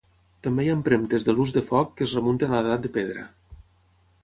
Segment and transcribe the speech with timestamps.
[0.45, 3.29] També hi ha empremtes de l'ús de foc que es remunten a l'Edat de Pedra.